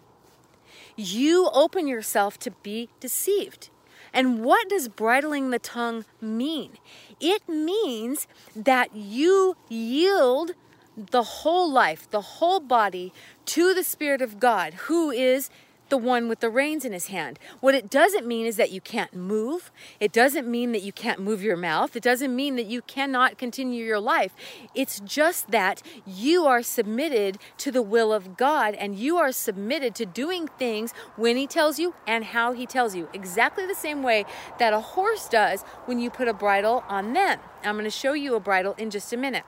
you 0.95 1.49
open 1.53 1.87
yourself 1.87 2.37
to 2.39 2.51
be 2.63 2.89
deceived. 2.99 3.69
And 4.13 4.43
what 4.43 4.69
does 4.69 4.89
bridling 4.89 5.49
the 5.49 5.59
tongue 5.59 6.05
mean? 6.21 6.77
It 7.19 7.47
means 7.49 8.27
that 8.55 8.95
you 8.95 9.57
yield 9.69 10.51
the 10.95 11.23
whole 11.23 11.71
life, 11.71 12.09
the 12.09 12.21
whole 12.21 12.59
body 12.59 13.11
to 13.45 13.73
the 13.73 13.83
Spirit 13.83 14.21
of 14.21 14.39
God, 14.39 14.75
who 14.85 15.09
is 15.09 15.49
the 15.93 15.97
one 15.97 16.27
with 16.27 16.39
the 16.39 16.49
reins 16.49 16.85
in 16.85 16.91
his 16.91 17.05
hand. 17.09 17.37
What 17.59 17.75
it 17.75 17.87
doesn't 17.87 18.25
mean 18.25 18.47
is 18.47 18.57
that 18.57 18.71
you 18.71 18.81
can't 18.81 19.13
move. 19.13 19.71
It 19.99 20.11
doesn't 20.11 20.47
mean 20.47 20.71
that 20.71 20.81
you 20.81 20.91
can't 20.91 21.19
move 21.19 21.43
your 21.43 21.55
mouth. 21.55 21.95
It 21.95 22.01
doesn't 22.01 22.35
mean 22.35 22.55
that 22.55 22.65
you 22.65 22.81
cannot 22.81 23.37
continue 23.37 23.85
your 23.85 23.99
life. 23.99 24.33
It's 24.73 24.99
just 25.01 25.51
that 25.51 25.83
you 26.07 26.47
are 26.47 26.63
submitted 26.63 27.37
to 27.59 27.71
the 27.71 27.83
will 27.83 28.11
of 28.11 28.37
God 28.37 28.73
and 28.73 28.97
you 28.97 29.17
are 29.17 29.31
submitted 29.31 29.93
to 29.93 30.05
doing 30.07 30.47
things 30.57 30.95
when 31.15 31.37
he 31.37 31.45
tells 31.45 31.77
you 31.77 31.93
and 32.07 32.23
how 32.23 32.53
he 32.53 32.65
tells 32.65 32.95
you. 32.95 33.07
Exactly 33.13 33.67
the 33.67 33.75
same 33.75 34.01
way 34.01 34.25
that 34.57 34.73
a 34.73 34.79
horse 34.79 35.29
does 35.29 35.61
when 35.85 35.99
you 35.99 36.09
put 36.09 36.27
a 36.27 36.33
bridle 36.33 36.83
on 36.89 37.13
them. 37.13 37.37
I'm 37.63 37.75
going 37.75 37.83
to 37.83 37.91
show 37.91 38.13
you 38.13 38.33
a 38.33 38.39
bridle 38.39 38.73
in 38.79 38.89
just 38.89 39.13
a 39.13 39.17
minute. 39.17 39.43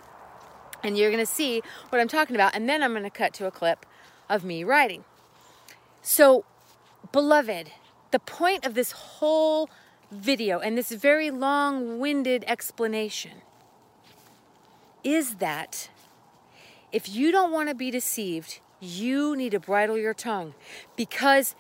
And 0.84 0.96
you're 0.96 1.10
going 1.10 1.26
to 1.26 1.32
see 1.42 1.64
what 1.90 2.00
I'm 2.00 2.08
talking 2.08 2.36
about. 2.36 2.56
And 2.56 2.70
then 2.70 2.84
I'm 2.84 2.92
going 2.92 3.02
to 3.02 3.10
cut 3.10 3.34
to 3.34 3.48
a 3.48 3.52
clip 3.52 3.84
of 4.30 4.44
me 4.46 4.64
riding. 4.64 5.06
So, 6.08 6.46
beloved, 7.12 7.72
the 8.12 8.20
point 8.20 8.64
of 8.64 8.76
this 8.76 8.92
whole 8.92 9.72
video 10.12 10.60
and 10.60 10.78
this 10.78 10.92
very 10.92 11.32
long 11.32 11.98
winded 12.00 12.44
explanation 12.46 13.42
is 15.04 15.38
that 15.38 15.90
if 16.92 17.10
you 17.10 17.32
don't 17.32 17.52
want 17.52 17.70
to 17.70 17.76
be 17.76 17.90
deceived, 17.90 18.60
you 18.80 19.36
need 19.36 19.54
to 19.54 19.60
bridle 19.60 19.98
your 19.98 20.14
tongue 20.14 20.54
because 20.96 21.56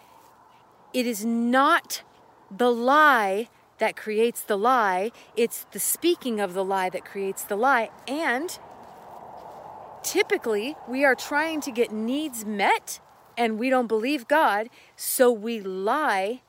it 0.94 1.08
is 1.08 1.26
not 1.26 2.04
the 2.56 2.72
lie 2.72 3.50
that 3.80 3.98
creates 3.98 4.42
the 4.42 4.60
lie, 4.60 5.12
it's 5.36 5.66
the 5.72 5.80
speaking 5.80 6.40
of 6.40 6.54
the 6.54 6.64
lie 6.64 6.92
that 6.92 7.04
creates 7.04 7.44
the 7.44 7.56
lie. 7.56 7.90
And 8.08 8.60
typically, 10.04 10.76
we 10.88 11.04
are 11.04 11.16
trying 11.16 11.62
to 11.62 11.72
get 11.72 11.92
needs 11.92 12.46
met 12.46 13.00
and 13.38 13.60
we 13.60 13.70
don't 13.70 13.88
believe 13.88 14.28
God, 14.28 14.70
so 14.96 15.32
we 15.32 15.60
lie 15.60 16.42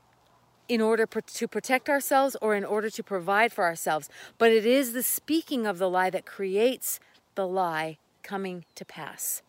in 0.69 0.81
order 0.81 1.07
to 1.07 1.49
protect 1.49 1.89
ourselves 1.89 2.37
or 2.43 2.55
in 2.55 2.65
order 2.65 2.91
to 2.91 3.03
provide 3.03 3.53
for 3.53 3.65
ourselves. 3.65 4.09
But 4.39 4.51
it 4.51 4.67
is 4.67 4.93
the 4.93 5.03
speaking 5.03 5.67
of 5.67 5.79
the 5.79 5.89
lie 5.89 6.11
that 6.11 6.27
creates 6.27 6.99
the 7.35 7.47
lie 7.47 7.99
coming 8.23 8.65
to 8.75 8.85
pass. 8.85 9.43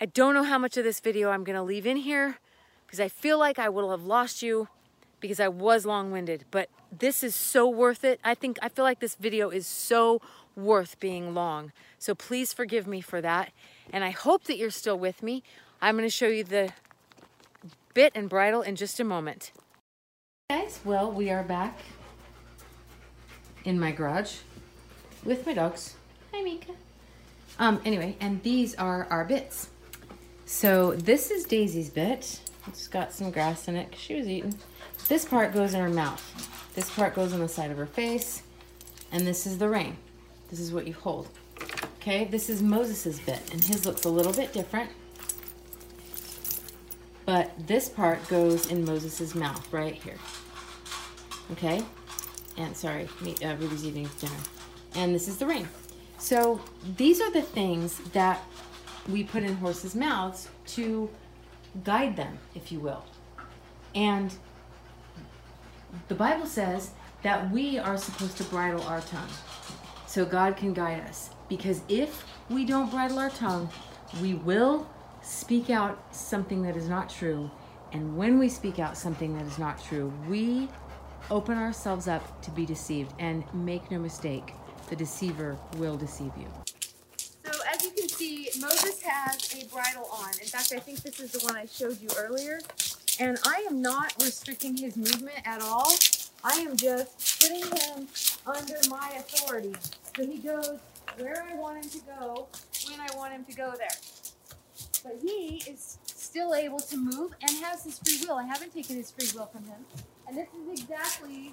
I 0.00 0.06
don't 0.06 0.34
know 0.34 0.44
how 0.44 0.58
much 0.58 0.76
of 0.76 0.84
this 0.84 1.00
video 1.00 1.30
I'm 1.30 1.44
going 1.44 1.56
to 1.56 1.62
leave 1.62 1.86
in 1.86 1.98
here 1.98 2.38
because 2.86 3.00
I 3.00 3.08
feel 3.08 3.38
like 3.38 3.58
I 3.58 3.68
will 3.68 3.90
have 3.90 4.04
lost 4.04 4.42
you 4.42 4.68
because 5.20 5.40
I 5.40 5.48
was 5.48 5.86
long 5.86 6.10
winded, 6.10 6.44
but 6.50 6.68
this 6.90 7.22
is 7.22 7.34
so 7.34 7.68
worth 7.68 8.04
it. 8.04 8.20
I 8.24 8.34
think 8.34 8.58
I 8.62 8.68
feel 8.68 8.84
like 8.84 9.00
this 9.00 9.14
video 9.14 9.50
is 9.50 9.66
so 9.66 10.20
worth 10.56 10.98
being 11.00 11.34
long. 11.34 11.72
So 11.98 12.14
please 12.14 12.52
forgive 12.52 12.86
me 12.86 13.00
for 13.00 13.20
that. 13.20 13.52
And 13.92 14.04
I 14.04 14.10
hope 14.10 14.44
that 14.44 14.56
you're 14.56 14.70
still 14.70 14.98
with 14.98 15.22
me. 15.22 15.42
I'm 15.80 15.96
going 15.96 16.06
to 16.06 16.14
show 16.14 16.28
you 16.28 16.44
the 16.44 16.72
bit 17.94 18.12
and 18.14 18.28
bridle 18.28 18.62
in 18.62 18.76
just 18.76 19.00
a 19.00 19.04
moment. 19.04 19.52
Guys, 20.48 20.80
well, 20.84 21.10
we 21.10 21.30
are 21.30 21.42
back 21.42 21.78
in 23.64 23.78
my 23.78 23.92
garage 23.92 24.38
with 25.24 25.46
my 25.46 25.54
dogs. 25.54 25.96
Hi, 26.32 26.42
Mika. 26.42 26.72
Um, 27.58 27.80
anyway, 27.84 28.16
and 28.20 28.42
these 28.42 28.74
are 28.76 29.06
our 29.10 29.24
bits. 29.24 29.68
So 30.46 30.92
this 30.92 31.30
is 31.30 31.44
Daisy's 31.44 31.90
bit. 31.90 32.40
It's 32.66 32.88
got 32.88 33.12
some 33.12 33.30
grass 33.30 33.68
in 33.68 33.76
it 33.76 33.90
because 33.90 34.02
she 34.02 34.14
was 34.14 34.28
eating. 34.28 34.54
This 35.10 35.24
part 35.24 35.52
goes 35.52 35.74
in 35.74 35.80
her 35.80 35.88
mouth. 35.88 36.22
This 36.76 36.88
part 36.88 37.16
goes 37.16 37.32
on 37.32 37.40
the 37.40 37.48
side 37.48 37.72
of 37.72 37.76
her 37.78 37.86
face. 37.86 38.44
And 39.10 39.26
this 39.26 39.44
is 39.44 39.58
the 39.58 39.68
rein. 39.68 39.96
This 40.50 40.60
is 40.60 40.72
what 40.72 40.86
you 40.86 40.94
hold. 40.94 41.28
Okay, 41.96 42.26
this 42.26 42.48
is 42.48 42.62
Moses's 42.62 43.18
bit, 43.18 43.40
and 43.52 43.62
his 43.64 43.84
looks 43.84 44.04
a 44.04 44.08
little 44.08 44.32
bit 44.32 44.52
different. 44.52 44.88
But 47.26 47.50
this 47.66 47.88
part 47.88 48.26
goes 48.28 48.70
in 48.70 48.84
Moses's 48.84 49.34
mouth 49.34 49.72
right 49.72 49.96
here. 49.96 50.18
Okay? 51.50 51.82
And 52.56 52.76
sorry, 52.76 53.08
me, 53.20 53.34
uh, 53.44 53.56
Ruby's 53.56 53.84
eating 53.84 54.08
dinner. 54.20 54.32
And 54.94 55.12
this 55.12 55.26
is 55.26 55.38
the 55.38 55.46
rein. 55.46 55.66
So 56.18 56.60
these 56.96 57.20
are 57.20 57.32
the 57.32 57.42
things 57.42 57.98
that 58.12 58.40
we 59.08 59.24
put 59.24 59.42
in 59.42 59.56
horses' 59.56 59.96
mouths 59.96 60.48
to 60.68 61.10
guide 61.82 62.14
them, 62.14 62.38
if 62.54 62.70
you 62.70 62.78
will. 62.78 63.04
And 63.92 64.32
the 66.08 66.14
Bible 66.14 66.46
says 66.46 66.90
that 67.22 67.50
we 67.50 67.78
are 67.78 67.96
supposed 67.96 68.36
to 68.38 68.44
bridle 68.44 68.82
our 68.82 69.00
tongue 69.00 69.28
so 70.06 70.24
God 70.24 70.56
can 70.56 70.72
guide 70.72 71.00
us. 71.08 71.30
Because 71.48 71.82
if 71.88 72.24
we 72.48 72.64
don't 72.64 72.90
bridle 72.90 73.18
our 73.18 73.30
tongue, 73.30 73.68
we 74.20 74.34
will 74.34 74.88
speak 75.22 75.70
out 75.70 76.02
something 76.14 76.62
that 76.62 76.76
is 76.76 76.88
not 76.88 77.08
true. 77.10 77.50
And 77.92 78.16
when 78.16 78.38
we 78.38 78.48
speak 78.48 78.78
out 78.78 78.96
something 78.96 79.36
that 79.36 79.46
is 79.46 79.58
not 79.58 79.82
true, 79.82 80.12
we 80.28 80.68
open 81.30 81.58
ourselves 81.58 82.08
up 82.08 82.42
to 82.42 82.50
be 82.50 82.64
deceived. 82.64 83.12
And 83.18 83.44
make 83.54 83.90
no 83.90 83.98
mistake, 83.98 84.54
the 84.88 84.96
deceiver 84.96 85.56
will 85.76 85.96
deceive 85.96 86.32
you. 86.36 86.46
So 87.44 87.52
as 87.72 87.84
you 87.84 87.90
can 87.90 88.08
see, 88.08 88.48
Moses 88.60 89.00
has 89.02 89.54
a 89.54 89.66
bridle 89.66 90.08
on. 90.12 90.30
In 90.40 90.46
fact, 90.46 90.72
I 90.74 90.78
think 90.78 91.02
this 91.02 91.20
is 91.20 91.32
the 91.32 91.44
one 91.44 91.56
I 91.56 91.66
showed 91.66 92.00
you 92.00 92.08
earlier. 92.18 92.60
And 93.20 93.38
I 93.44 93.66
am 93.68 93.82
not 93.82 94.14
restricting 94.18 94.78
his 94.78 94.96
movement 94.96 95.40
at 95.44 95.60
all. 95.60 95.92
I 96.42 96.52
am 96.60 96.74
just 96.74 97.42
putting 97.42 97.62
him 97.62 98.08
under 98.46 98.74
my 98.88 99.12
authority. 99.18 99.74
So 100.16 100.26
he 100.26 100.38
goes 100.38 100.78
where 101.18 101.44
I 101.46 101.54
want 101.54 101.84
him 101.84 101.90
to 101.90 101.98
go, 102.18 102.48
when 102.88 102.98
I 102.98 103.14
want 103.14 103.34
him 103.34 103.44
to 103.44 103.52
go 103.52 103.74
there. 103.76 103.88
But 105.04 105.18
he 105.22 105.62
is 105.68 105.98
still 106.06 106.54
able 106.54 106.80
to 106.80 106.96
move 106.96 107.32
and 107.42 107.50
has 107.62 107.84
his 107.84 107.98
free 107.98 108.26
will. 108.26 108.36
I 108.36 108.44
haven't 108.44 108.72
taken 108.72 108.96
his 108.96 109.10
free 109.10 109.28
will 109.38 109.46
from 109.46 109.64
him. 109.64 109.84
And 110.26 110.38
this 110.38 110.48
is 110.48 110.80
exactly 110.80 111.52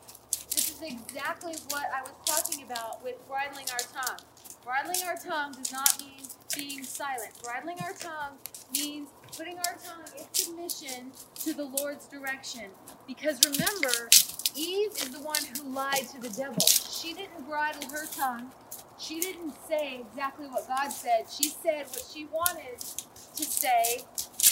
this 0.52 0.70
is 0.70 0.82
exactly 0.82 1.54
what 1.70 1.86
I 1.94 2.02
was 2.02 2.14
talking 2.26 2.64
about 2.64 3.04
with 3.04 3.16
bridling 3.28 3.68
our 3.74 3.84
tongue. 3.94 4.20
Bridling 4.64 5.04
our 5.06 5.18
tongue 5.18 5.52
does 5.52 5.74
not 5.74 6.00
mean 6.00 6.26
being 6.56 6.84
silent. 6.84 7.32
Bridling 7.44 7.78
our 7.84 7.94
tongue 7.94 8.38
means 8.74 9.10
putting 9.36 9.58
our 9.58 9.78
tongue 9.84 10.06
in 10.18 10.26
submission 10.34 11.12
to 11.36 11.54
the 11.54 11.64
Lord's 11.64 12.08
direction. 12.08 12.66
Because 13.08 13.40
remember, 13.44 14.10
Eve 14.56 14.92
is 14.92 15.10
the 15.10 15.22
one 15.22 15.42
who 15.56 15.70
lied 15.74 16.08
to 16.14 16.22
the 16.22 16.30
devil. 16.30 16.60
She 16.68 17.14
didn't 17.14 17.48
bridle 17.48 17.90
her 17.90 18.06
tongue. 18.08 18.52
She 19.00 19.20
didn't 19.20 19.54
say 19.68 20.02
exactly 20.10 20.48
what 20.48 20.68
God 20.68 20.90
said. 20.90 21.26
She 21.30 21.50
said 21.50 21.86
what 21.88 22.04
she 22.12 22.26
wanted 22.26 22.80
to 22.80 23.44
say. 23.44 24.04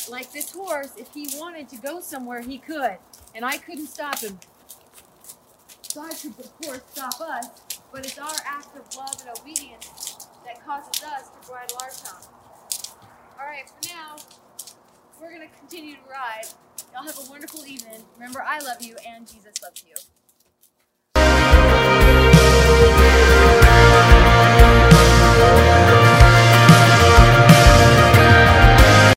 Like 0.09 0.31
this 0.31 0.51
horse, 0.51 0.91
if 0.97 1.13
he 1.13 1.27
wanted 1.37 1.67
to 1.69 1.77
go 1.77 1.99
somewhere, 1.99 2.41
he 2.41 2.59
could. 2.59 2.97
And 3.33 3.43
I 3.43 3.57
couldn't 3.57 3.87
stop 3.87 4.19
him. 4.19 4.39
God 5.95 6.11
could, 6.11 6.37
of 6.39 6.57
course, 6.61 6.81
stop 6.93 7.19
us, 7.21 7.47
but 7.91 8.05
it's 8.05 8.19
our 8.19 8.35
act 8.45 8.75
of 8.77 8.95
love 8.95 9.15
and 9.21 9.39
obedience 9.39 10.27
that 10.45 10.63
causes 10.65 11.03
us 11.03 11.29
to 11.29 11.47
bridle 11.49 11.77
our 11.81 11.89
tongue. 11.89 12.27
All 13.39 13.45
right, 13.47 13.67
for 13.67 13.89
now, 13.89 14.15
we're 15.19 15.29
going 15.29 15.47
to 15.47 15.55
continue 15.59 15.95
to 15.95 16.01
ride. 16.09 16.45
Y'all 16.93 17.03
have 17.03 17.17
a 17.17 17.29
wonderful 17.29 17.65
evening. 17.65 18.03
Remember, 18.15 18.43
I 18.45 18.59
love 18.59 18.81
you 18.81 18.95
and 19.07 19.27
Jesus 19.27 19.61
loves 19.61 19.83
you. 19.87 19.95